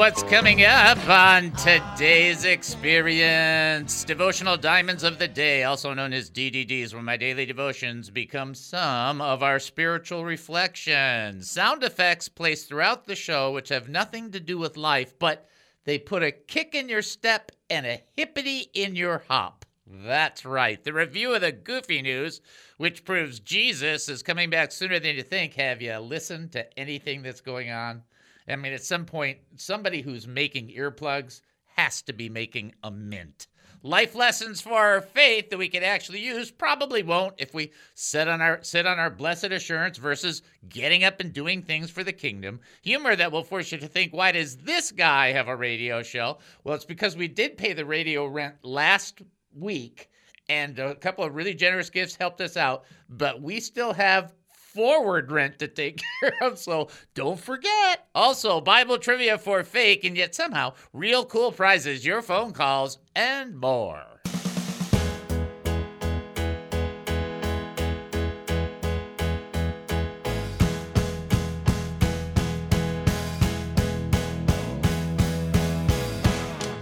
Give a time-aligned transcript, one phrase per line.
[0.00, 6.94] what's coming up on today's experience Devotional Diamonds of the Day, also known as DDDs,
[6.94, 11.50] where my daily devotions become some of our spiritual reflections.
[11.50, 15.46] Sound effects placed throughout the show, which have nothing to do with life, but
[15.84, 19.66] they put a kick in your step and a hippity in your hop.
[19.86, 20.82] That's right.
[20.82, 22.40] The review of the Goofy News,
[22.78, 25.52] which proves Jesus is coming back sooner than you think.
[25.56, 28.04] Have you listened to anything that's going on?
[28.50, 31.40] I mean, at some point, somebody who's making earplugs
[31.76, 33.46] has to be making a mint.
[33.82, 38.28] Life lessons for our faith that we can actually use probably won't if we sit
[38.28, 42.12] on our sit on our blessed assurance versus getting up and doing things for the
[42.12, 42.60] kingdom.
[42.82, 46.38] Humor that will force you to think, why does this guy have a radio show?
[46.62, 49.22] Well, it's because we did pay the radio rent last
[49.54, 50.10] week
[50.50, 54.34] and a couple of really generous gifts helped us out, but we still have
[54.72, 56.58] forward rent to take care of.
[56.58, 58.08] So don't forget.
[58.14, 63.56] Also, Bible trivia for fake and yet somehow real cool prizes, your phone calls, and
[63.56, 64.04] more.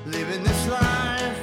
[0.07, 1.39] Living this life,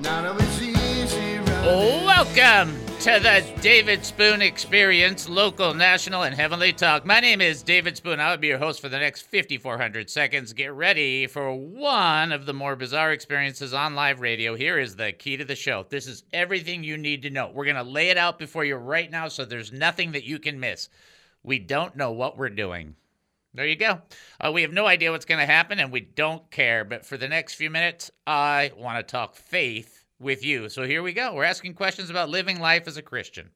[0.00, 1.40] none of it's easy.
[1.40, 7.06] Welcome to the David Spoon Experience, local, national, and heavenly talk.
[7.06, 8.18] My name is David Spoon.
[8.18, 10.52] I will be your host for the next 5,400 seconds.
[10.52, 14.56] Get ready for one of the more bizarre experiences on live radio.
[14.56, 15.86] Here is the key to the show.
[15.88, 17.52] This is everything you need to know.
[17.54, 20.40] We're going to lay it out before you right now so there's nothing that you
[20.40, 20.88] can miss.
[21.44, 22.96] We don't know what we're doing.
[23.54, 24.02] There you go.
[24.40, 26.84] Uh, we have no idea what's going to happen and we don't care.
[26.84, 30.68] But for the next few minutes, I want to talk faith with you.
[30.68, 31.34] So here we go.
[31.34, 33.50] We're asking questions about living life as a Christian.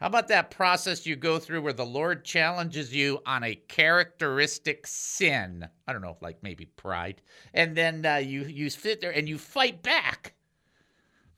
[0.00, 4.86] How about that process you go through where the Lord challenges you on a characteristic
[4.86, 5.68] sin?
[5.86, 7.22] I don't know, like maybe pride.
[7.54, 10.34] And then uh, you, you sit there and you fight back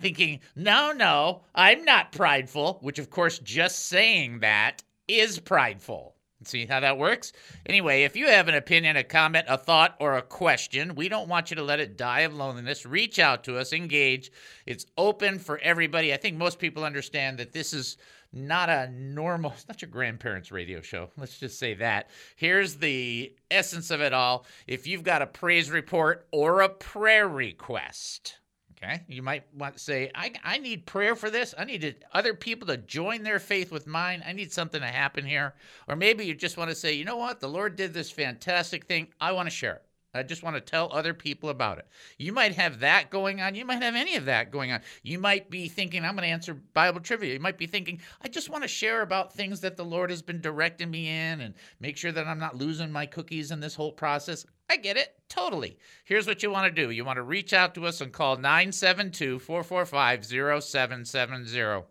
[0.00, 6.13] thinking, no, no, I'm not prideful, which of course, just saying that is prideful.
[6.44, 7.32] See how that works?
[7.66, 11.28] Anyway, if you have an opinion, a comment, a thought, or a question, we don't
[11.28, 12.86] want you to let it die of loneliness.
[12.86, 14.30] Reach out to us, engage.
[14.66, 16.12] It's open for everybody.
[16.12, 17.96] I think most people understand that this is
[18.32, 21.10] not a normal, it's not your grandparents' radio show.
[21.16, 22.10] Let's just say that.
[22.36, 24.44] Here's the essence of it all.
[24.66, 28.38] If you've got a praise report or a prayer request,
[28.84, 29.02] Okay.
[29.08, 31.54] You might want to say, I, I need prayer for this.
[31.56, 34.22] I need other people to join their faith with mine.
[34.26, 35.54] I need something to happen here.
[35.88, 37.40] Or maybe you just want to say, you know what?
[37.40, 39.08] The Lord did this fantastic thing.
[39.20, 39.82] I want to share it.
[40.14, 41.86] I just want to tell other people about it.
[42.18, 43.54] You might have that going on.
[43.54, 44.80] You might have any of that going on.
[45.02, 47.34] You might be thinking, I'm going to answer Bible trivia.
[47.34, 50.22] You might be thinking, I just want to share about things that the Lord has
[50.22, 53.74] been directing me in and make sure that I'm not losing my cookies in this
[53.74, 54.46] whole process.
[54.70, 55.14] I get it.
[55.28, 55.78] Totally.
[56.04, 58.36] Here's what you want to do you want to reach out to us and call
[58.36, 61.84] 972 445 0770.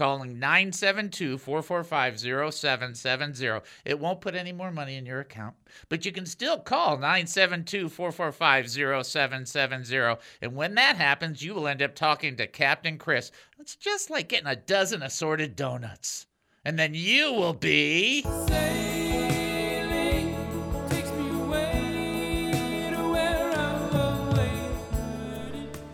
[0.00, 2.20] Calling 972 445
[2.54, 3.60] 0770.
[3.84, 5.56] It won't put any more money in your account,
[5.90, 8.70] but you can still call 972 445
[9.04, 10.18] 0770.
[10.40, 13.30] And when that happens, you will end up talking to Captain Chris.
[13.58, 16.26] It's just like getting a dozen assorted donuts.
[16.64, 18.24] And then you will be.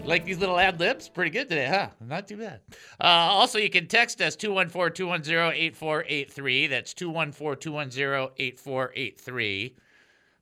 [0.07, 1.09] Like these little ad libs?
[1.09, 1.89] Pretty good today, huh?
[2.01, 2.61] Not too bad.
[3.01, 6.69] Uh, also, you can text us 214 210 8483.
[6.69, 9.75] That's 214 210 8483.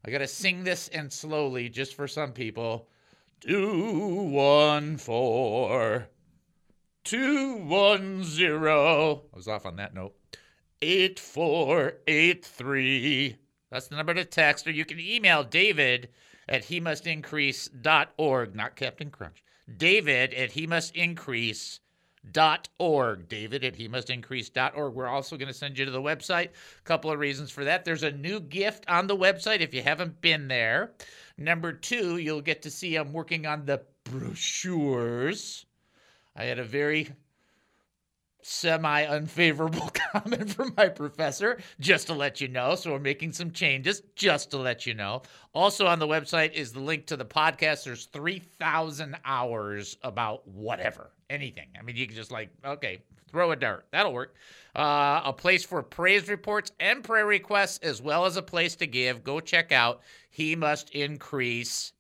[0.04, 2.88] I got to sing this and slowly just for some people.
[3.40, 6.08] 214
[7.04, 8.66] 210.
[8.66, 10.14] I was off on that note.
[10.82, 13.36] 8483.
[13.70, 16.10] That's the number to text, or you can email David
[16.46, 19.42] at he must increase.org, not Captain Crunch.
[19.76, 21.80] David at he must increase
[22.30, 23.28] dot org.
[23.28, 24.94] David at he must increase dot org.
[24.94, 26.48] We're also going to send you to the website.
[26.48, 27.84] A couple of reasons for that.
[27.84, 30.92] There's a new gift on the website if you haven't been there.
[31.36, 35.66] Number two you'll get to see i'm working on the brochures.
[36.36, 37.10] I had a very
[38.44, 42.74] semi unfavorable comment from my professor, just to let you know.
[42.74, 45.22] So we're making some changes, just to let you know.
[45.54, 47.84] Also on the website is the link to the podcast.
[47.84, 51.68] There's 3,000 hours about whatever, anything.
[51.78, 53.86] I mean, you can just like, okay, throw a dart.
[53.90, 54.34] That'll work.
[54.76, 58.86] Uh, a place for praise reports and prayer requests, as well as a place to
[58.86, 59.24] give.
[59.24, 61.94] Go check out he must increase.org.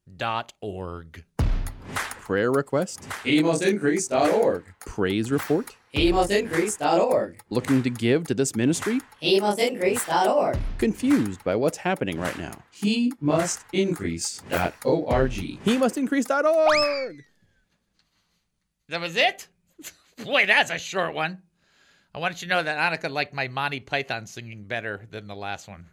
[1.94, 3.02] Prayer request?
[3.24, 4.64] HeMustIncrease.org.
[4.80, 5.76] Praise report?
[5.94, 7.38] HeMustIncrease.org.
[7.50, 9.00] Looking to give to this ministry?
[9.22, 10.58] HeMustIncrease.org.
[10.78, 12.60] Confused by what's happening right now?
[12.82, 15.32] HeMustIncrease.org.
[15.64, 17.24] HeMustIncrease.org.
[18.88, 19.48] That was it?
[20.24, 21.42] Boy, that's a short one.
[22.14, 25.34] I wanted you to know that Annika liked my Monty Python singing better than the
[25.34, 25.86] last one.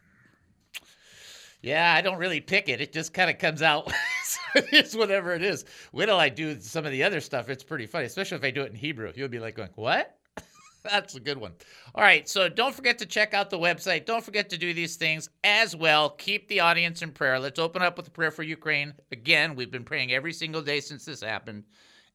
[1.61, 2.81] Yeah, I don't really pick it.
[2.81, 3.91] It just kind of comes out.
[4.55, 5.65] it's whatever it is.
[5.91, 7.49] Wait till I do some of the other stuff.
[7.49, 9.11] It's pretty funny, especially if I do it in Hebrew.
[9.15, 10.17] You'll be like going, what?
[10.83, 11.53] That's a good one.
[11.93, 14.05] All right, so don't forget to check out the website.
[14.05, 16.09] Don't forget to do these things as well.
[16.11, 17.39] Keep the audience in prayer.
[17.39, 18.93] Let's open up with a prayer for Ukraine.
[19.11, 21.63] Again, we've been praying every single day since this happened.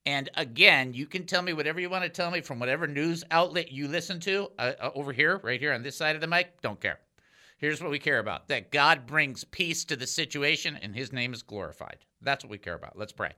[0.06, 3.24] And again, you can tell me whatever you want to tell me from whatever news
[3.32, 6.28] outlet you listen to uh, uh, over here, right here on this side of the
[6.28, 6.60] mic.
[6.62, 7.00] Don't care.
[7.58, 11.32] Here's what we care about that God brings peace to the situation and his name
[11.32, 11.98] is glorified.
[12.20, 12.98] That's what we care about.
[12.98, 13.32] Let's pray.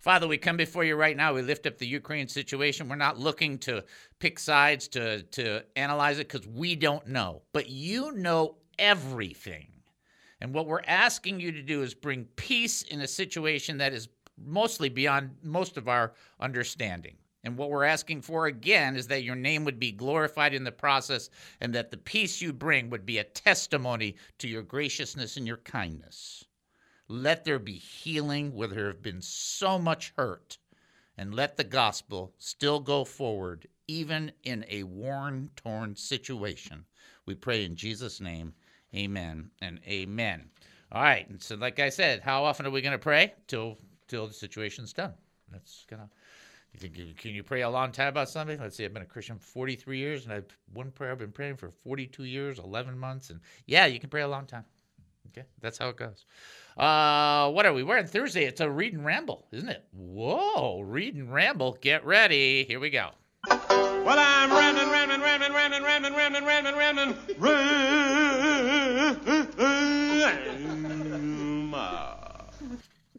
[0.00, 1.34] Father, we come before you right now.
[1.34, 2.88] We lift up the Ukraine situation.
[2.88, 3.84] We're not looking to
[4.18, 7.42] pick sides, to, to analyze it, because we don't know.
[7.52, 9.68] But you know everything.
[10.40, 14.08] And what we're asking you to do is bring peace in a situation that is
[14.42, 17.16] mostly beyond most of our understanding.
[17.42, 20.72] And what we're asking for again is that your name would be glorified in the
[20.72, 25.46] process and that the peace you bring would be a testimony to your graciousness and
[25.46, 26.44] your kindness.
[27.08, 30.58] Let there be healing where there have been so much hurt,
[31.16, 36.84] and let the gospel still go forward, even in a worn, torn situation.
[37.26, 38.54] We pray in Jesus' name,
[38.94, 40.50] amen and amen.
[40.92, 43.34] All right, and so like I said, how often are we going to pray?
[43.48, 45.14] Till till the situation's done.
[45.50, 46.10] That's think you,
[46.78, 48.58] can you pray a long time about something?
[48.58, 51.32] Let's see, I've been a Christian for 43 years, and I've one prayer I've been
[51.32, 54.64] praying for 42 years, 11 months, and yeah, you can pray a long time.
[55.28, 56.24] Okay, that's how it goes.
[56.76, 57.82] Uh, what are we?
[57.82, 58.44] We're on Thursday.
[58.44, 59.84] It's a read and ramble, isn't it?
[59.92, 61.76] Whoa, read and ramble.
[61.80, 62.64] Get ready.
[62.64, 63.10] Here we go.
[63.48, 67.60] Well, I'm rambling, rambling, rambling, rambling, rambling, rambling, rambling, rambling, rambling.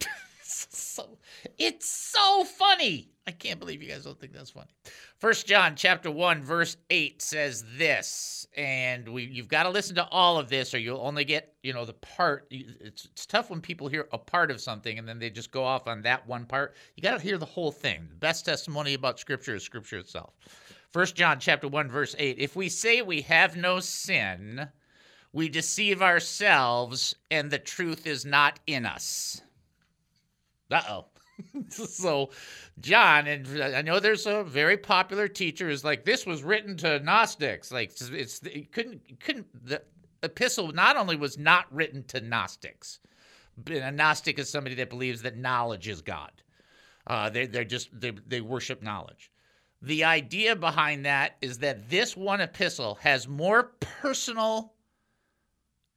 [0.43, 1.17] so
[1.57, 3.10] it's so funny.
[3.27, 4.71] I can't believe you guys don't think that's funny.
[5.19, 10.07] First John chapter 1 verse 8 says this and we you've got to listen to
[10.07, 13.61] all of this or you'll only get, you know, the part it's, it's tough when
[13.61, 16.45] people hear a part of something and then they just go off on that one
[16.45, 16.75] part.
[16.95, 18.07] You got to hear the whole thing.
[18.09, 20.33] The best testimony about scripture is scripture itself.
[20.89, 22.39] First John chapter 1 verse 8.
[22.39, 24.67] If we say we have no sin,
[25.31, 29.41] we deceive ourselves and the truth is not in us.
[30.71, 31.05] Uh-oh.
[31.69, 32.29] so
[32.79, 36.99] John, and I know there's a very popular teacher is like this was written to
[36.99, 37.71] Gnostics.
[37.71, 39.81] Like it's it couldn't it couldn't the
[40.23, 42.99] epistle not only was not written to Gnostics,
[43.57, 46.31] but a Gnostic is somebody that believes that knowledge is God.
[47.07, 49.31] Uh, they they're just they they worship knowledge.
[49.81, 54.73] The idea behind that is that this one epistle has more personal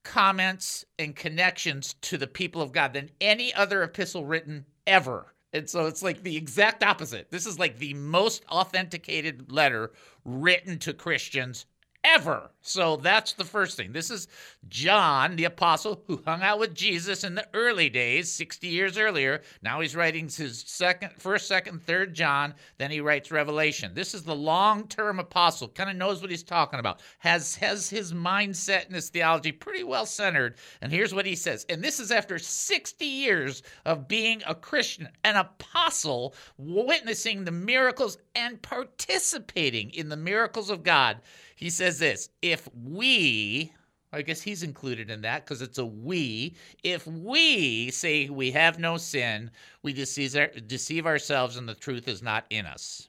[0.05, 5.34] comments and connections to the people of God than any other epistle written ever.
[5.55, 7.31] And so it's like the exact opposite.
[7.31, 9.93] This is like the most authenticated letter
[10.25, 11.65] written to Christians
[12.05, 12.51] ever.
[12.61, 13.93] So that's the first thing.
[13.93, 14.29] This is
[14.69, 19.43] John, the apostle who hung out with Jesus in the early days, 60 years earlier.
[19.63, 22.55] Now he's writing his second, first, second, third John.
[22.79, 23.93] Then he writes Revelation.
[23.95, 28.13] This is the long-term apostle, kind of knows what he's talking about, has has his
[28.13, 30.57] mindset and his theology pretty well centered.
[30.81, 31.67] And here's what he says.
[31.69, 38.19] And this is after 60 years of being a Christian, an apostle, witnessing the miracles
[38.35, 41.21] and participating in the miracles of God.
[41.57, 43.73] He says this if we,
[44.13, 48.79] I guess he's included in that because it's a we, if we say we have
[48.79, 49.51] no sin,
[49.83, 53.09] we deceive, our, deceive ourselves and the truth is not in us.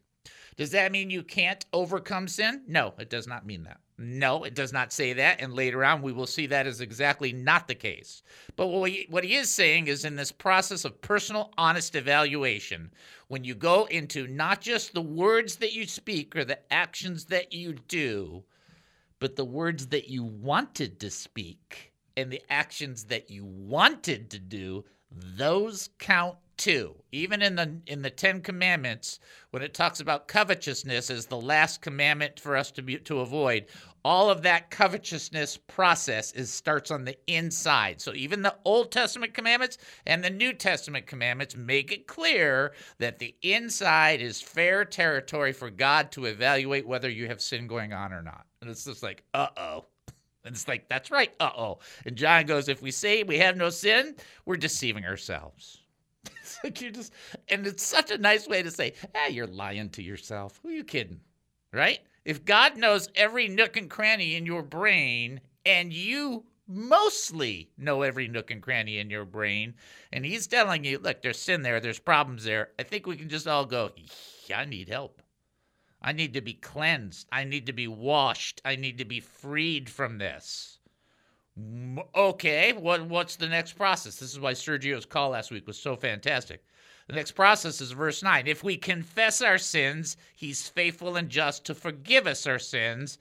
[0.57, 2.63] Does that mean you can't overcome sin?
[2.67, 3.79] No, it does not mean that.
[3.97, 5.39] No, it does not say that.
[5.41, 8.23] And later on, we will see that is exactly not the case.
[8.57, 12.91] But what he, what he is saying is in this process of personal, honest evaluation,
[13.29, 17.53] when you go into not just the words that you speak or the actions that
[17.53, 18.43] you do,
[19.19, 24.39] but the words that you wanted to speak and the actions that you wanted to
[24.39, 26.95] do, those count to.
[27.11, 29.19] Even in the in the 10 commandments
[29.51, 33.65] when it talks about covetousness as the last commandment for us to be to avoid,
[34.03, 37.99] all of that covetousness process is starts on the inside.
[37.99, 43.17] So even the Old Testament commandments and the New Testament commandments make it clear that
[43.17, 48.13] the inside is fair territory for God to evaluate whether you have sin going on
[48.13, 48.45] or not.
[48.61, 49.85] And it's just like, uh-oh.
[50.43, 51.79] And it's like, that's right, uh-oh.
[52.05, 55.81] And John goes, if we say we have no sin, we're deceiving ourselves.
[56.65, 57.13] Like you just,
[57.47, 60.59] and it's such a nice way to say, ah, you're lying to yourself.
[60.63, 61.21] Who are you kidding?
[61.71, 61.99] Right?
[62.25, 68.27] If God knows every nook and cranny in your brain, and you mostly know every
[68.27, 69.75] nook and cranny in your brain,
[70.11, 73.29] and He's telling you, look, there's sin there, there's problems there, I think we can
[73.29, 73.91] just all go,
[74.53, 75.21] I need help.
[76.01, 77.27] I need to be cleansed.
[77.31, 78.59] I need to be washed.
[78.65, 80.79] I need to be freed from this.
[82.13, 84.17] Okay, what what's the next process?
[84.17, 86.63] This is why Sergio's call last week was so fantastic.
[87.07, 88.47] The next process is verse 9.
[88.47, 93.19] If we confess our sins, he's faithful and just to forgive us our sins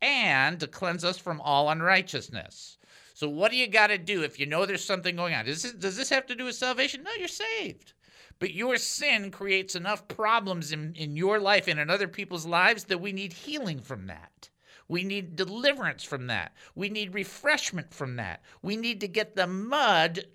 [0.00, 2.78] and to cleanse us from all unrighteousness.
[3.14, 5.46] So what do you got to do if you know there's something going on?
[5.46, 7.02] Does this, does this have to do with salvation?
[7.02, 7.94] No, you're saved.
[8.38, 12.84] But your sin creates enough problems in, in your life and in other people's lives
[12.84, 14.50] that we need healing from that.
[14.92, 16.52] We need deliverance from that.
[16.74, 18.42] We need refreshment from that.
[18.60, 20.26] We need to get the mud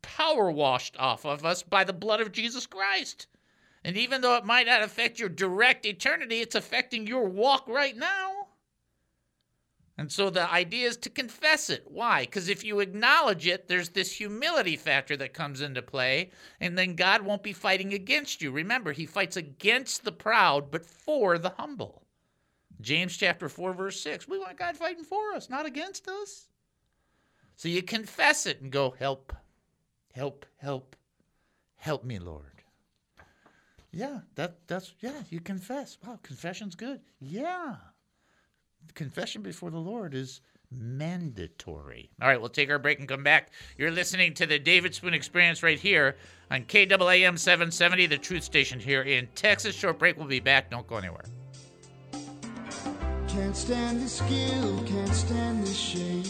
[0.00, 3.26] power washed off of us by the blood of Jesus Christ.
[3.84, 7.94] And even though it might not affect your direct eternity, it's affecting your walk right
[7.94, 8.46] now.
[9.98, 11.84] And so the idea is to confess it.
[11.86, 12.22] Why?
[12.22, 16.96] Because if you acknowledge it, there's this humility factor that comes into play, and then
[16.96, 18.50] God won't be fighting against you.
[18.50, 22.05] Remember, He fights against the proud, but for the humble.
[22.80, 24.28] James chapter 4, verse 6.
[24.28, 26.48] We want God fighting for us, not against us.
[27.56, 29.32] So you confess it and go, Help,
[30.12, 30.96] help, help,
[31.76, 32.62] help me, Lord.
[33.92, 35.96] Yeah, that that's yeah, you confess.
[36.04, 37.00] Wow, confession's good.
[37.18, 37.76] Yeah
[38.94, 40.40] confession before the Lord is
[40.70, 42.10] mandatory.
[42.20, 43.50] All right, we'll take our break and come back.
[43.78, 46.16] You're listening to the David Spoon Experience right here
[46.50, 49.74] on KAAM 770, the truth station here in Texas.
[49.74, 50.16] Short break.
[50.16, 50.70] We'll be back.
[50.70, 51.24] Don't go anywhere.
[53.36, 56.24] Can't stand the skill, can't stand the shame.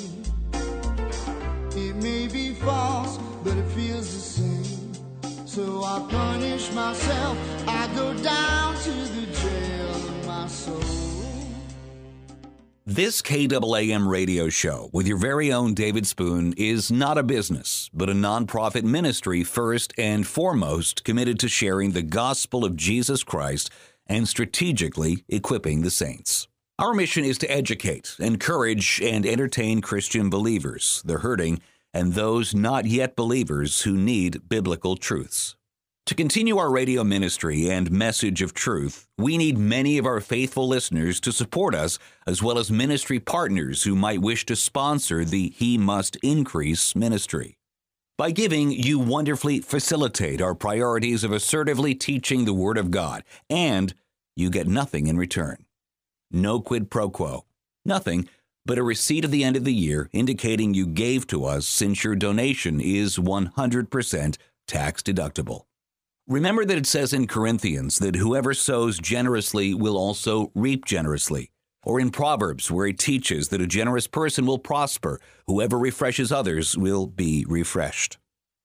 [1.70, 5.46] It may be false, but it feels the same.
[5.46, 7.38] So I punish myself.
[7.68, 10.80] I go down to the jail of my soul.
[12.84, 18.10] This KAAM radio show with your very own David Spoon is not a business, but
[18.10, 23.70] a nonprofit ministry first and foremost committed to sharing the gospel of Jesus Christ
[24.08, 26.48] and strategically equipping the saints.
[26.78, 31.60] Our mission is to educate, encourage, and entertain Christian believers, the hurting,
[31.94, 35.56] and those not yet believers who need biblical truths.
[36.04, 40.68] To continue our radio ministry and message of truth, we need many of our faithful
[40.68, 45.48] listeners to support us, as well as ministry partners who might wish to sponsor the
[45.56, 47.56] He Must Increase ministry.
[48.18, 53.94] By giving, you wonderfully facilitate our priorities of assertively teaching the Word of God, and
[54.36, 55.65] you get nothing in return.
[56.30, 57.44] No quid pro quo.
[57.84, 58.28] Nothing
[58.64, 62.02] but a receipt at the end of the year indicating you gave to us since
[62.02, 65.62] your donation is 100% tax deductible.
[66.26, 71.52] Remember that it says in Corinthians that whoever sows generously will also reap generously.
[71.84, 76.76] Or in Proverbs, where it teaches that a generous person will prosper, whoever refreshes others
[76.76, 78.18] will be refreshed.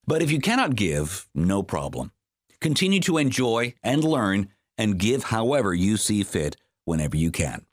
[0.04, 2.10] But if you cannot give, no problem.
[2.60, 7.64] Continue to enjoy and learn and give however you see fit whenever you can.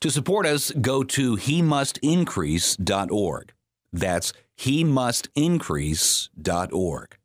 [0.00, 3.52] To support us, go to he must increase.org.
[3.92, 7.16] That's he must increase.org.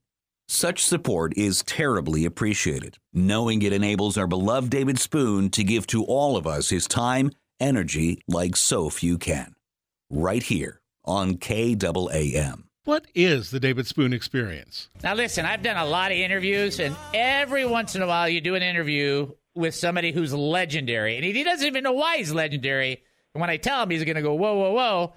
[0.48, 6.04] Such support is terribly appreciated, knowing it enables our beloved David Spoon to give to
[6.06, 9.54] all of us his time, energy like so few can.
[10.10, 12.64] Right here on KAAM.
[12.86, 14.90] What is the David Spoon experience?
[15.04, 18.42] Now, listen, I've done a lot of interviews, and every once in a while, you
[18.42, 23.04] do an interview with somebody who's legendary, and he doesn't even know why he's legendary.
[23.34, 25.14] And when I tell him, he's going to go, whoa, whoa, whoa.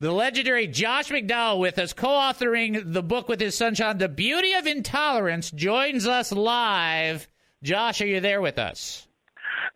[0.00, 4.08] The legendary Josh McDowell with us, co authoring the book with his son Sean, The
[4.08, 7.28] Beauty of Intolerance, joins us live.
[7.62, 9.06] Josh, are you there with us?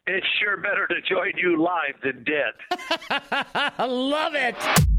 [0.09, 2.55] It's sure better to join you live than dead.
[3.79, 4.57] I love it.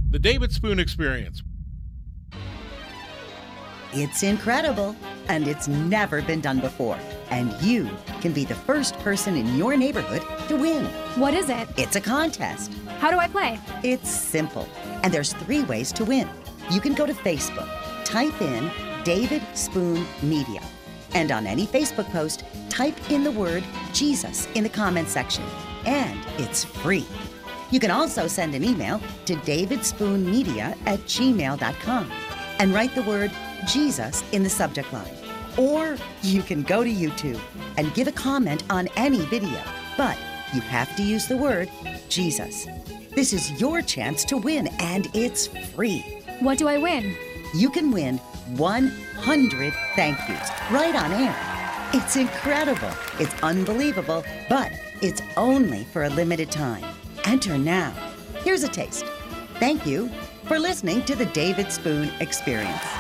[0.10, 1.44] The David Spoon experience.
[3.94, 4.96] It's incredible,
[5.30, 6.98] and it's never been done before.
[7.30, 7.90] And you
[8.22, 10.86] can be the first person in your neighborhood to win.
[11.16, 11.68] What is it?
[11.78, 12.74] It's a contest.
[13.00, 13.60] How do I play?
[13.84, 14.68] It's simple,
[15.04, 16.28] and there's three ways to win.
[16.70, 17.68] You can go to Facebook,
[18.04, 18.70] type in
[19.04, 20.62] David Spoon Media,
[21.14, 23.64] And on any Facebook post, type in the word
[23.94, 25.44] Jesus in the comment section.
[25.86, 27.06] And it's free.
[27.72, 32.12] You can also send an email to davidspoonmedia at gmail.com
[32.60, 33.32] and write the word
[33.68, 35.14] Jesus in the subject line.
[35.58, 37.40] Or you can go to YouTube
[37.78, 39.62] and give a comment on any video,
[39.98, 40.18] but
[40.54, 41.70] you have to use the word
[42.10, 42.68] Jesus.
[43.16, 46.00] This is your chance to win, and it's free.
[46.40, 47.16] What do I win?
[47.56, 48.18] You can win
[48.56, 51.36] 100 thank yous right on air.
[51.94, 54.72] It's incredible, it's unbelievable, but
[55.02, 56.84] it's only for a limited time.
[57.24, 57.92] Enter now.
[58.44, 59.06] Here's a taste.
[59.60, 60.10] Thank you
[60.46, 62.97] for listening to the David Spoon Experience.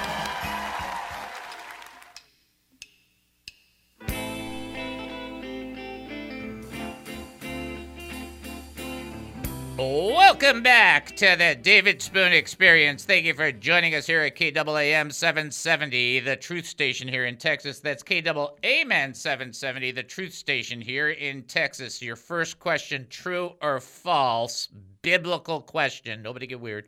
[10.47, 13.03] Welcome back to the David Spoon Experience.
[13.03, 17.81] Thank you for joining us here at KAAM 770, the truth station here in Texas.
[17.81, 22.01] That's KAAM 770, the truth station here in Texas.
[22.01, 24.69] Your first question true or false?
[25.01, 26.21] Biblical question.
[26.21, 26.87] Nobody get weird.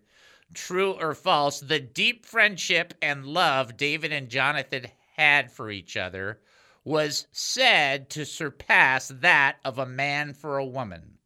[0.53, 1.59] True or false?
[1.59, 4.85] The deep friendship and love David and Jonathan
[5.17, 6.39] had for each other
[6.85, 11.17] was said to surpass that of a man for a woman.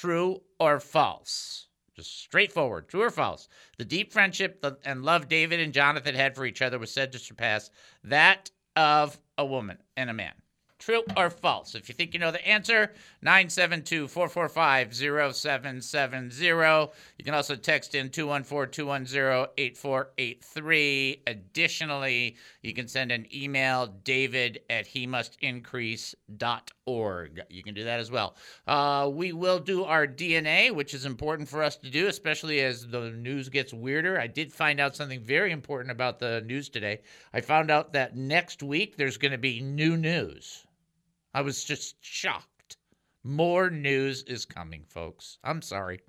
[0.00, 1.66] True or false?
[1.96, 2.88] Just straightforward.
[2.88, 3.48] True or false?
[3.78, 7.18] The deep friendship and love David and Jonathan had for each other was said to
[7.18, 7.68] surpass
[8.04, 10.34] that of a woman and a man.
[10.78, 11.74] True or false?
[11.74, 14.94] If you think you know the answer, 972 445
[15.34, 16.46] 0770.
[16.46, 21.22] You can also text in 214 210 8483.
[21.26, 22.36] Additionally,
[22.68, 25.38] you can send an email, david at he must.
[25.40, 25.62] You
[27.62, 28.36] can do that as well.
[28.66, 32.86] Uh, we will do our DNA, which is important for us to do, especially as
[32.86, 34.20] the news gets weirder.
[34.20, 37.00] I did find out something very important about the news today.
[37.32, 40.66] I found out that next week there's going to be new news.
[41.32, 42.57] I was just shocked.
[43.28, 45.36] More news is coming, folks.
[45.44, 46.00] I'm sorry.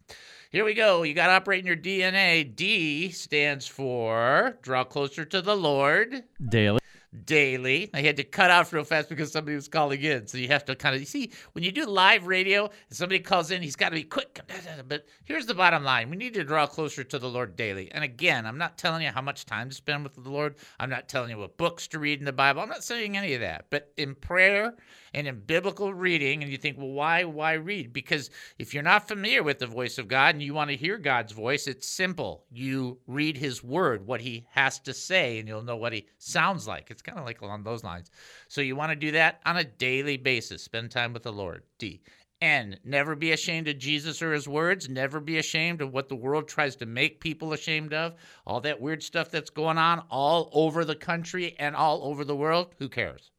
[0.51, 1.03] Here we go.
[1.03, 2.55] You got to operate in your DNA.
[2.55, 6.23] D stands for draw closer to the Lord.
[6.47, 6.79] Daily.
[7.25, 7.89] Daily.
[7.93, 10.27] I had to cut off real fast because somebody was calling in.
[10.27, 13.19] So you have to kind of, you see, when you do live radio and somebody
[13.19, 14.39] calls in, he's got to be quick.
[14.87, 17.91] But here's the bottom line we need to draw closer to the Lord daily.
[17.91, 20.55] And again, I'm not telling you how much time to spend with the Lord.
[20.79, 22.61] I'm not telling you what books to read in the Bible.
[22.61, 23.65] I'm not saying any of that.
[23.69, 24.75] But in prayer,
[25.13, 29.07] and in biblical reading and you think well why why read because if you're not
[29.07, 32.43] familiar with the voice of god and you want to hear god's voice it's simple
[32.51, 36.67] you read his word what he has to say and you'll know what he sounds
[36.67, 38.11] like it's kind of like along those lines
[38.47, 41.63] so you want to do that on a daily basis spend time with the lord
[41.77, 42.01] d
[42.41, 42.79] N.
[42.85, 44.87] Never be ashamed of Jesus or his words.
[44.87, 48.15] Never be ashamed of what the world tries to make people ashamed of.
[48.47, 52.37] All that weird stuff that's going on all over the country and all over the
[52.37, 52.73] world.
[52.77, 53.31] Who cares?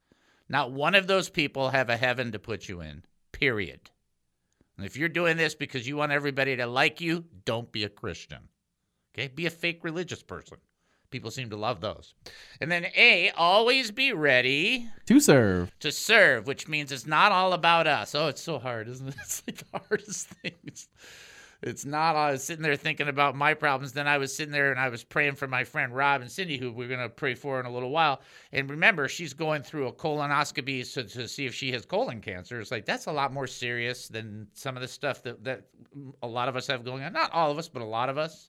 [0.50, 3.90] Not one of those people have a heaven to put you in, period.
[4.76, 7.88] And if you're doing this because you want everybody to like you, don't be a
[7.88, 8.48] Christian.
[9.14, 9.28] Okay?
[9.28, 10.58] Be a fake religious person.
[11.10, 12.14] People seem to love those.
[12.60, 15.70] And then A, always be ready to serve.
[15.80, 18.14] To serve, which means it's not all about us.
[18.14, 19.14] Oh, it's so hard, isn't it?
[19.22, 20.54] It's like the hardest thing.
[20.64, 20.88] It's,
[21.62, 23.92] it's not, I was sitting there thinking about my problems.
[23.92, 26.56] Then I was sitting there and I was praying for my friend Rob and Cindy,
[26.56, 28.22] who we're going to pray for in a little while.
[28.52, 32.60] And remember, she's going through a colonoscopy to, to see if she has colon cancer.
[32.60, 35.64] It's like, that's a lot more serious than some of the stuff that, that
[36.22, 37.12] a lot of us have going on.
[37.12, 38.48] Not all of us, but a lot of us.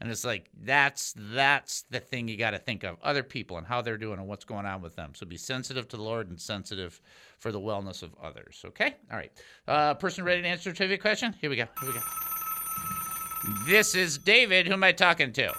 [0.00, 3.66] And it's like that's that's the thing you got to think of other people and
[3.66, 5.12] how they're doing and what's going on with them.
[5.14, 7.00] So be sensitive to the Lord and sensitive
[7.38, 8.62] for the wellness of others.
[8.66, 9.32] Okay, all right.
[9.66, 11.34] Uh, person ready to answer a trivia question?
[11.40, 11.64] Here we go.
[11.80, 12.02] Here we go.
[13.66, 14.66] This is David.
[14.66, 15.52] Who am I talking to?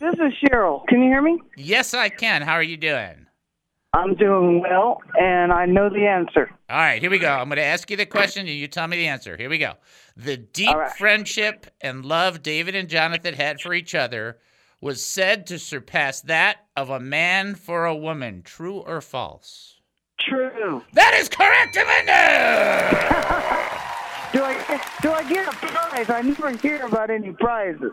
[0.00, 0.86] This is Cheryl.
[0.86, 1.38] Can you hear me?
[1.56, 2.42] Yes, I can.
[2.42, 3.26] How are you doing?
[3.92, 6.50] I'm doing well, and I know the answer.
[6.68, 7.30] All right, here we go.
[7.30, 9.36] I'm going to ask you the question, and you tell me the answer.
[9.38, 9.72] Here we go.
[10.16, 10.92] The deep right.
[10.92, 14.38] friendship and love David and Jonathan had for each other
[14.82, 18.42] was said to surpass that of a man for a woman.
[18.42, 19.80] True or false?
[20.20, 20.82] True.
[20.92, 23.72] That is correct, Amanda!
[24.32, 26.10] Do I do I get a prize?
[26.10, 27.92] I never hear about any prizes.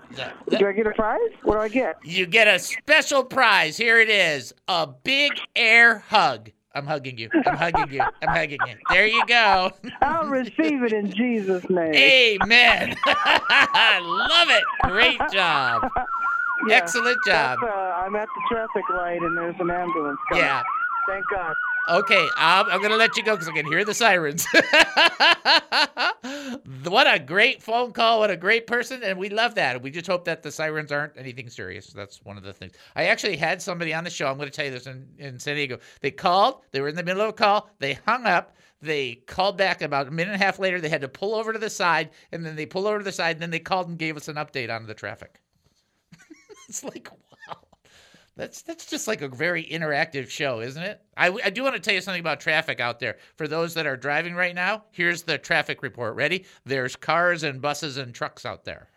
[0.49, 1.19] Do I get a prize?
[1.43, 1.97] What do I get?
[2.03, 3.77] You get a special prize.
[3.77, 6.51] Here it is: a big air hug.
[6.75, 7.29] I'm hugging you.
[7.45, 8.01] I'm hugging you.
[8.01, 8.75] I'm hugging you.
[8.89, 9.71] There you go.
[10.01, 11.93] I'll receive it in Jesus' name.
[11.93, 12.95] Amen.
[13.05, 14.63] I love it.
[14.91, 15.87] Great job.
[16.67, 17.59] Yeah, Excellent job.
[17.61, 20.19] Uh, I'm at the traffic light and there's an ambulance.
[20.29, 20.45] Coming.
[20.45, 20.63] Yeah.
[21.07, 21.53] Thank God.
[21.89, 24.47] Okay, um, I'm gonna let you go because I can hear the sirens.
[26.85, 28.19] what a great phone call!
[28.19, 29.81] What a great person, and we love that.
[29.81, 31.87] We just hope that the sirens aren't anything serious.
[31.87, 32.71] That's one of the things.
[32.95, 34.27] I actually had somebody on the show.
[34.27, 35.77] I'm going to tell you this in, in San Diego.
[35.99, 36.61] They called.
[36.71, 37.69] They were in the middle of a call.
[37.79, 38.55] They hung up.
[38.81, 40.79] They called back about a minute and a half later.
[40.79, 43.11] They had to pull over to the side, and then they pull over to the
[43.11, 43.35] side.
[43.35, 45.41] And then they called and gave us an update on the traffic.
[46.69, 47.09] it's like.
[48.35, 51.01] That's that's just like a very interactive show, isn't it?
[51.15, 53.17] I, I do want to tell you something about traffic out there.
[53.37, 56.15] For those that are driving right now, here's the traffic report.
[56.15, 56.45] Ready?
[56.65, 58.89] There's cars and buses and trucks out there.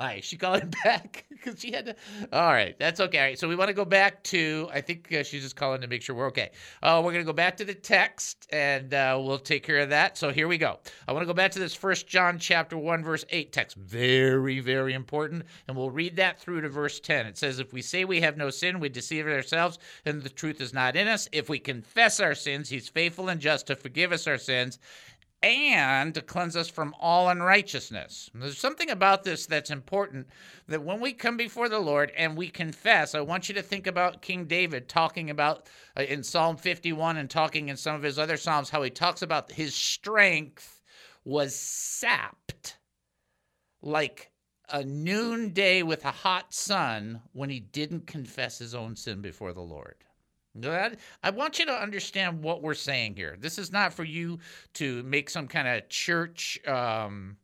[0.00, 1.96] All right, she calling back because she had to.
[2.32, 3.18] All right, that's okay.
[3.18, 4.66] All right, so we want to go back to.
[4.72, 6.52] I think uh, she's just calling to make sure we're okay.
[6.82, 10.16] Uh, we're gonna go back to the text and uh, we'll take care of that.
[10.16, 10.78] So here we go.
[11.06, 13.76] I want to go back to this First John chapter one verse eight text.
[13.76, 17.26] Very very important, and we'll read that through to verse ten.
[17.26, 20.62] It says, "If we say we have no sin, we deceive ourselves, and the truth
[20.62, 21.28] is not in us.
[21.30, 24.78] If we confess our sins, He's faithful and just to forgive us our sins."
[25.42, 28.30] And to cleanse us from all unrighteousness.
[28.34, 30.28] There's something about this that's important
[30.68, 33.86] that when we come before the Lord and we confess, I want you to think
[33.86, 38.18] about King David talking about uh, in Psalm 51 and talking in some of his
[38.18, 40.82] other Psalms how he talks about his strength
[41.24, 42.76] was sapped
[43.82, 44.30] like
[44.68, 49.60] a noonday with a hot sun when he didn't confess his own sin before the
[49.60, 49.96] Lord.
[50.62, 53.36] That- I want you to understand what we're saying here.
[53.38, 54.38] This is not for you
[54.74, 57.36] to make some kind of church um,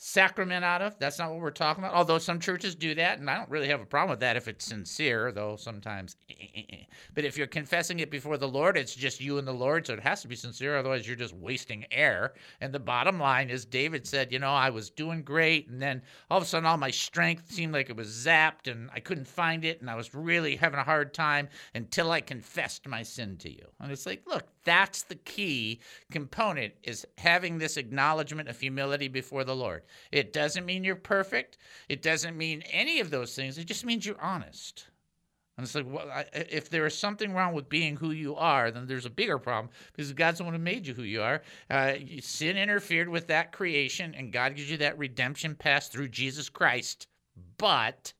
[0.00, 0.96] sacrament out of.
[1.00, 1.94] That's not what we're talking about.
[1.94, 4.46] Although some churches do that, and I don't really have a problem with that if
[4.46, 6.16] it's sincere, though sometimes.
[6.30, 6.84] Eh, eh, eh,
[7.14, 9.94] but if you're confessing it before the Lord, it's just you and the Lord, so
[9.94, 10.76] it has to be sincere.
[10.76, 12.34] Otherwise, you're just wasting air.
[12.60, 16.00] And the bottom line is, David said, you know, I was doing great, and then
[16.30, 19.26] all of a sudden, all my strength seemed like it was zapped, and I couldn't
[19.26, 23.36] find it, and I was really having a hard time until I confessed my sin
[23.38, 23.66] to you.
[23.80, 25.80] And it's like, look, that's the key
[26.12, 29.82] component is having this acknowledgement of humility before the Lord.
[30.12, 31.58] It doesn't mean you're perfect.
[31.88, 33.58] It doesn't mean any of those things.
[33.58, 34.86] It just means you're honest.
[35.58, 38.70] And it's like, well, I, if there is something wrong with being who you are,
[38.70, 41.42] then there's a bigger problem because God's the one who made you who you are.
[41.68, 46.48] Uh, sin interfered with that creation, and God gives you that redemption pass through Jesus
[46.48, 47.08] Christ.
[47.56, 48.12] But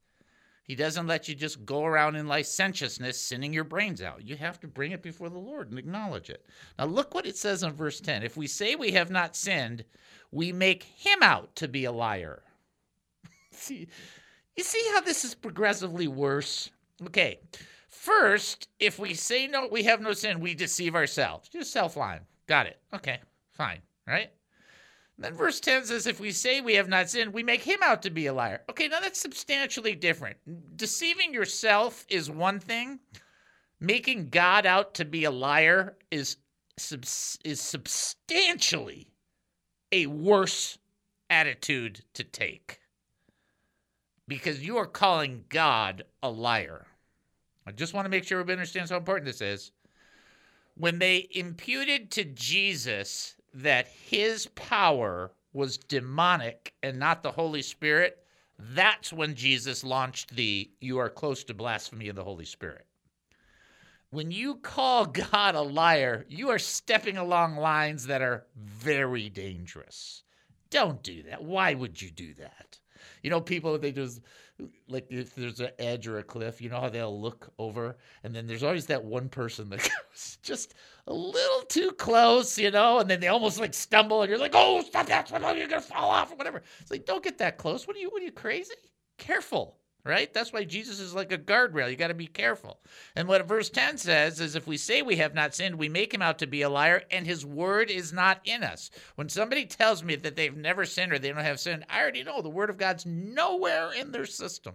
[0.65, 4.27] he doesn't let you just go around in licentiousness, sinning your brains out.
[4.27, 6.45] You have to bring it before the Lord and acknowledge it.
[6.79, 8.23] Now, look what it says in verse 10.
[8.23, 9.85] If we say we have not sinned,
[10.31, 12.43] we make him out to be a liar.
[13.51, 13.89] see,
[14.57, 16.71] you see how this is progressively worse?
[17.07, 17.41] Okay.
[17.89, 21.49] First, if we say no, we have no sin, we deceive ourselves.
[21.49, 22.21] Just self lying.
[22.47, 22.79] Got it.
[22.95, 23.21] Okay.
[23.53, 23.81] Fine.
[24.07, 24.31] Right?
[25.19, 28.03] Then verse 10 says, if we say we have not sinned, we make him out
[28.03, 28.63] to be a liar.
[28.71, 30.37] Okay, now that's substantially different.
[30.77, 33.01] Deceiving yourself is one thing.
[33.81, 36.37] Making God out to be a liar is,
[37.45, 39.11] is substantially
[39.93, 40.79] a worse
[41.31, 42.81] attitude to take.
[44.27, 46.87] Because you are calling God a liar.
[47.67, 49.73] I just want to make sure everybody understands how important this is.
[50.77, 58.19] When they imputed to Jesus that his power was demonic and not the Holy Spirit,
[58.59, 62.88] that's when Jesus launched the you are close to blasphemy of the Holy Spirit.
[64.11, 70.23] When you call God a liar, you are stepping along lines that are very dangerous.
[70.71, 71.43] Don't do that.
[71.43, 72.79] Why would you do that?
[73.23, 74.21] You know, people, they just,
[74.89, 78.35] like if there's an edge or a cliff, you know how they'll look over, and
[78.35, 79.79] then there's always that one person that
[80.13, 80.75] goes just
[81.07, 84.55] a little too close, you know, and then they almost like stumble, and you're like,
[84.55, 86.63] oh, stop that, you're gonna fall off or whatever.
[86.81, 87.87] It's like, don't get that close.
[87.87, 88.75] What are you, what are you crazy?
[89.17, 90.33] Careful, right?
[90.33, 91.91] That's why Jesus is like a guardrail.
[91.91, 92.81] You got to be careful.
[93.15, 96.15] And what verse 10 says is if we say we have not sinned, we make
[96.15, 98.91] him out to be a liar, and his word is not in us.
[99.17, 102.25] When somebody tells me that they've never sinned or they don't have sinned, I already
[102.25, 104.75] know the word of God's nowhere in their system.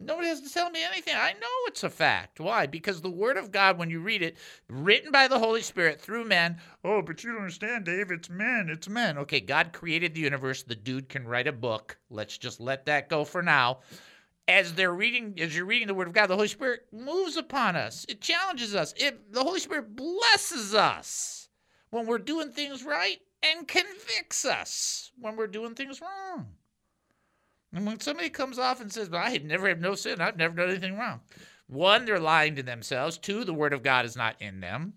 [0.00, 1.14] Nobody has to tell me anything.
[1.16, 2.40] I know it's a fact.
[2.40, 2.66] Why?
[2.66, 4.36] Because the Word of God, when you read it,
[4.68, 8.10] written by the Holy Spirit through men, oh, but you don't understand, Dave.
[8.10, 8.68] It's men.
[8.70, 9.18] It's men.
[9.18, 10.62] Okay, God created the universe.
[10.62, 11.98] The dude can write a book.
[12.10, 13.80] Let's just let that go for now.
[14.46, 17.76] As they're reading, as you're reading the Word of God, the Holy Spirit moves upon
[17.76, 18.06] us.
[18.08, 18.94] It challenges us.
[18.96, 21.48] It, the Holy Spirit blesses us
[21.90, 26.46] when we're doing things right and convicts us when we're doing things wrong.
[27.72, 30.54] And when somebody comes off and says, well, I never have no sin, I've never
[30.54, 31.20] done anything wrong.
[31.66, 33.18] One, they're lying to themselves.
[33.18, 34.94] Two, the word of God is not in them.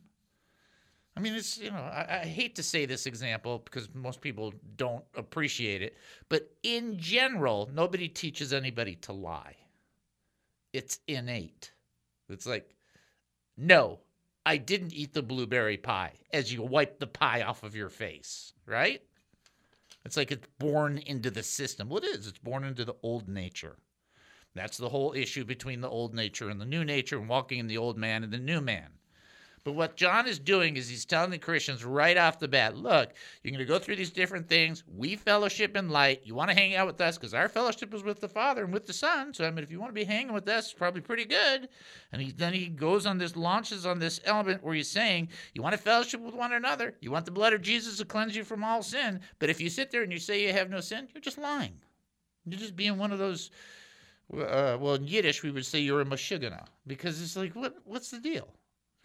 [1.15, 4.53] I mean, it's, you know, I, I hate to say this example because most people
[4.77, 5.97] don't appreciate it,
[6.29, 9.57] but in general, nobody teaches anybody to lie.
[10.71, 11.73] It's innate.
[12.29, 12.73] It's like
[13.57, 13.99] No,
[14.45, 18.53] I didn't eat the blueberry pie as you wipe the pie off of your face,
[18.65, 19.01] right?
[20.04, 21.90] It's like it's born into the system.
[21.90, 22.28] Well, it is.
[22.28, 23.78] It's born into the old nature.
[24.54, 27.68] That's the whole issue between the old nature and the new nature, and walking in
[27.68, 28.90] the old man and the new man.
[29.63, 33.13] But what John is doing is he's telling the Christians right off the bat look,
[33.43, 34.84] you're going to go through these different things.
[34.88, 36.21] We fellowship in light.
[36.24, 38.74] You want to hang out with us because our fellowship is with the Father and
[38.74, 39.34] with the Son.
[39.34, 41.69] So, I mean, if you want to be hanging with us, it's probably pretty good.
[42.12, 45.62] And he, then he goes on this, launches on this element where he's saying, you
[45.62, 46.95] want to fellowship with one another.
[47.02, 49.19] You want the blood of Jesus to cleanse you from all sin.
[49.38, 51.74] But if you sit there and you say you have no sin, you're just lying.
[52.45, 53.52] You're just being one of those.
[54.34, 57.76] Uh, well, in Yiddish, we would say you're a mashugana because it's like, what?
[57.84, 58.47] What's the deal?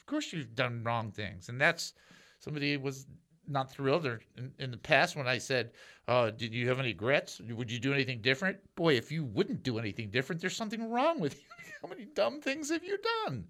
[0.06, 1.92] Of course, you've done wrong things, and that's
[2.38, 3.08] somebody was
[3.48, 4.06] not thrilled.
[4.06, 5.72] Or in, in the past, when I said,
[6.06, 7.40] uh, "Did you have any regrets?
[7.40, 11.18] Would you do anything different?" Boy, if you wouldn't do anything different, there's something wrong
[11.18, 11.72] with you.
[11.82, 13.48] How many dumb things have you done?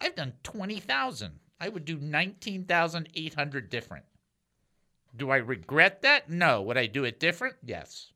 [0.00, 1.40] I've done twenty thousand.
[1.58, 4.04] I would do nineteen thousand eight hundred different.
[5.16, 6.30] Do I regret that?
[6.30, 6.62] No.
[6.62, 7.56] Would I do it different?
[7.64, 8.12] Yes.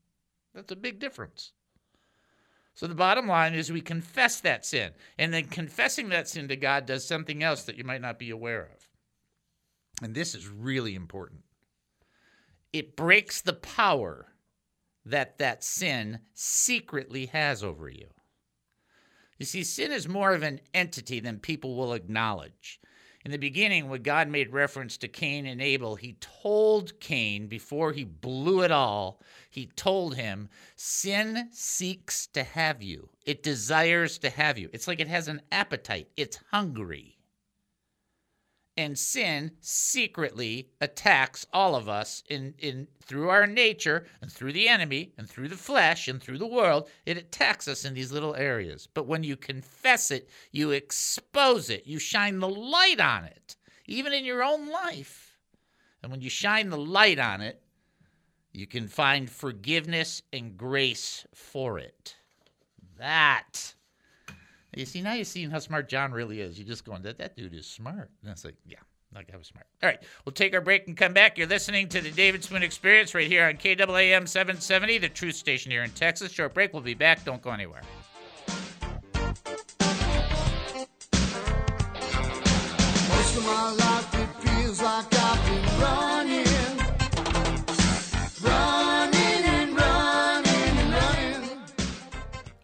[0.54, 1.50] That's a big difference.
[2.74, 4.92] So the bottom line is we confess that sin.
[5.18, 8.30] And then confessing that sin to God does something else that you might not be
[8.30, 8.88] aware of.
[10.02, 11.42] And this is really important.
[12.72, 14.28] It breaks the power
[15.04, 18.08] that that sin secretly has over you.
[19.38, 22.80] You see, sin is more of an entity than people will acknowledge.
[23.24, 27.92] In the beginning, when God made reference to Cain and Abel, he told Cain before
[27.92, 33.10] he blew it all, he told him, Sin seeks to have you.
[33.24, 34.70] It desires to have you.
[34.72, 37.11] It's like it has an appetite, it's hungry.
[38.82, 44.68] And sin secretly attacks all of us in, in through our nature and through the
[44.68, 46.90] enemy and through the flesh and through the world.
[47.06, 48.88] It attacks us in these little areas.
[48.92, 53.54] But when you confess it, you expose it, you shine the light on it,
[53.86, 55.38] even in your own life.
[56.02, 57.62] And when you shine the light on it,
[58.52, 62.16] you can find forgiveness and grace for it.
[62.98, 63.74] That.
[64.74, 66.58] You see, now you're seeing how smart John really is.
[66.58, 68.10] You're just going, that, that dude is smart.
[68.22, 68.78] And it's like, yeah,
[69.12, 69.66] that guy was smart.
[69.82, 71.36] All right, we'll take our break and come back.
[71.36, 75.70] You're listening to the David Spoon Experience right here on KAAM 770, the truth station
[75.70, 76.32] here in Texas.
[76.32, 76.72] Short break.
[76.72, 77.22] We'll be back.
[77.24, 77.82] Don't go anywhere.
[83.08, 84.21] Most of my life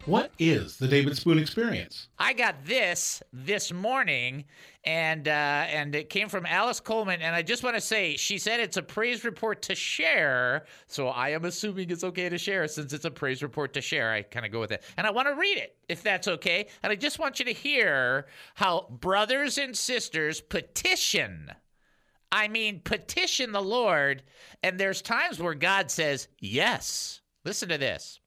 [0.09, 2.07] What is the David Spoon Experience?
[2.17, 4.45] I got this this morning,
[4.83, 7.21] and uh, and it came from Alice Coleman.
[7.21, 10.65] And I just want to say, she said it's a praise report to share.
[10.87, 14.11] So I am assuming it's okay to share since it's a praise report to share.
[14.11, 16.65] I kind of go with it, and I want to read it if that's okay.
[16.81, 21.51] And I just want you to hear how brothers and sisters petition.
[22.31, 24.23] I mean, petition the Lord,
[24.63, 27.21] and there's times where God says yes.
[27.45, 28.19] Listen to this.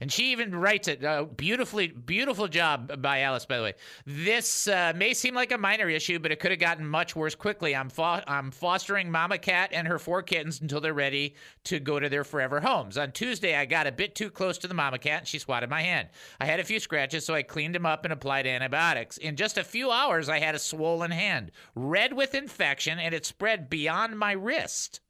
[0.00, 1.88] And she even writes it uh, beautifully.
[1.88, 3.74] Beautiful job by Alice, by the way.
[4.06, 7.34] This uh, may seem like a minor issue, but it could have gotten much worse
[7.34, 7.74] quickly.
[7.74, 11.34] I'm fo- I'm fostering Mama Cat and her four kittens until they're ready
[11.64, 12.96] to go to their forever homes.
[12.96, 15.68] On Tuesday, I got a bit too close to the Mama Cat, and she swatted
[15.68, 16.08] my hand.
[16.40, 19.16] I had a few scratches, so I cleaned them up and applied antibiotics.
[19.16, 23.26] In just a few hours, I had a swollen hand, red with infection, and it
[23.26, 25.00] spread beyond my wrist.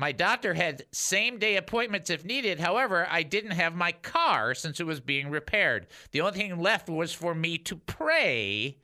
[0.00, 2.60] My doctor had same day appointments if needed.
[2.60, 5.88] However, I didn't have my car since it was being repaired.
[6.12, 8.78] The only thing left was for me to pray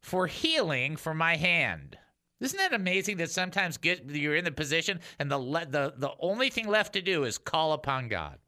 [0.00, 1.98] for healing for my hand.
[2.40, 6.48] Isn't that amazing that sometimes get, you're in the position and the, the the only
[6.48, 8.38] thing left to do is call upon God.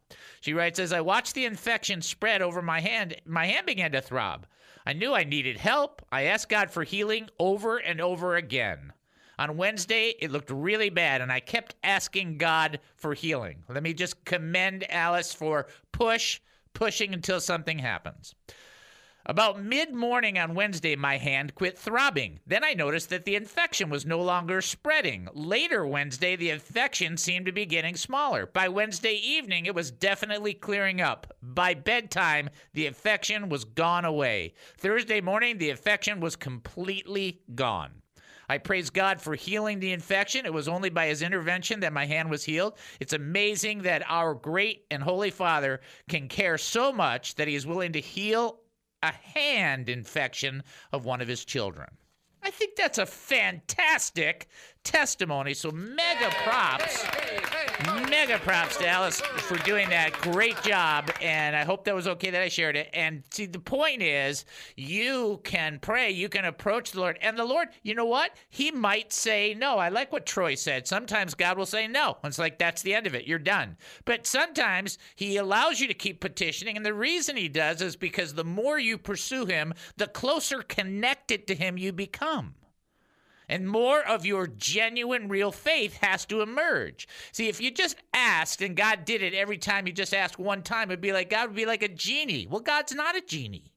[0.40, 4.00] She writes as I watched the infection spread over my hand, my hand began to
[4.00, 4.46] throb.
[4.86, 6.00] I knew I needed help.
[6.10, 8.92] I asked God for healing over and over again.
[9.40, 13.64] On Wednesday, it looked really bad, and I kept asking God for healing.
[13.70, 16.40] Let me just commend Alice for push,
[16.74, 18.34] pushing until something happens.
[19.24, 22.40] About mid morning on Wednesday, my hand quit throbbing.
[22.46, 25.26] Then I noticed that the infection was no longer spreading.
[25.32, 28.44] Later Wednesday, the infection seemed to be getting smaller.
[28.44, 31.32] By Wednesday evening, it was definitely clearing up.
[31.40, 34.52] By bedtime, the infection was gone away.
[34.76, 37.99] Thursday morning, the infection was completely gone.
[38.50, 40.44] I praise God for healing the infection.
[40.44, 42.76] It was only by his intervention that my hand was healed.
[42.98, 47.64] It's amazing that our great and holy Father can care so much that he is
[47.64, 48.58] willing to heal
[49.04, 51.86] a hand infection of one of his children.
[52.42, 54.48] I think that's a fantastic
[54.82, 55.54] testimony.
[55.54, 57.04] So mega props.
[58.08, 60.12] Mega props to Alice for doing that.
[60.20, 61.10] Great job.
[61.20, 62.88] And I hope that was okay that I shared it.
[62.94, 64.44] And see, the point is,
[64.76, 67.18] you can pray, you can approach the Lord.
[67.20, 68.32] And the Lord, you know what?
[68.48, 69.78] He might say no.
[69.78, 70.86] I like what Troy said.
[70.86, 72.16] Sometimes God will say no.
[72.24, 73.26] It's like, that's the end of it.
[73.26, 73.76] You're done.
[74.04, 76.76] But sometimes He allows you to keep petitioning.
[76.76, 81.46] And the reason He does is because the more you pursue Him, the closer connected
[81.46, 82.29] to Him you become
[83.50, 87.08] and more of your genuine, real faith has to emerge.
[87.32, 90.62] See, if you just asked and God did it every time you just asked one
[90.62, 92.46] time, it'd be like God would be like a genie.
[92.48, 93.72] Well, God's not a genie,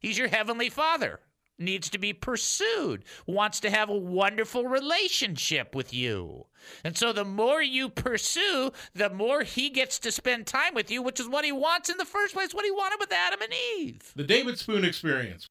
[0.00, 1.20] He's your heavenly Father.
[1.56, 6.46] Needs to be pursued, wants to have a wonderful relationship with you.
[6.82, 11.00] And so the more you pursue, the more he gets to spend time with you,
[11.00, 13.52] which is what he wants in the first place, what he wanted with Adam and
[13.78, 14.12] Eve.
[14.16, 15.48] The David Spoon Experience.